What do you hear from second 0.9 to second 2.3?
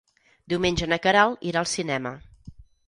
na Queralt irà al cinema.